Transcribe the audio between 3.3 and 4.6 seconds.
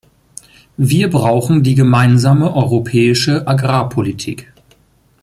Agrarpolitik.